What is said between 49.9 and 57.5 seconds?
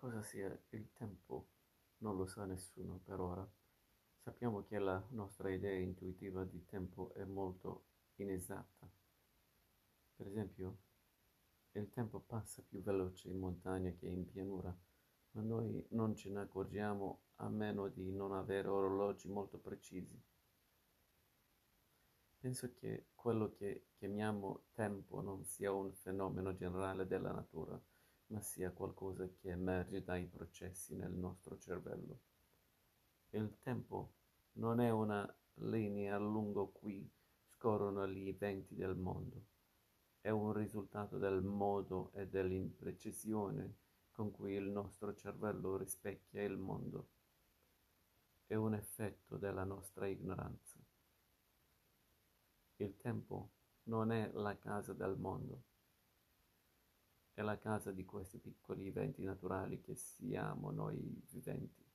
ignoranza. Il tempo non è la casa del mondo è